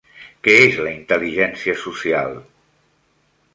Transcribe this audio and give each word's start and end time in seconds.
Què 0.45 0.55
és 0.61 0.79
la 0.85 0.93
intel·ligència 0.93 1.77
social? 1.83 2.35